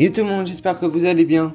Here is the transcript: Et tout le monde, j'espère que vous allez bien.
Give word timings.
Et 0.00 0.12
tout 0.12 0.20
le 0.20 0.28
monde, 0.28 0.46
j'espère 0.46 0.78
que 0.78 0.86
vous 0.86 1.04
allez 1.04 1.24
bien. 1.24 1.52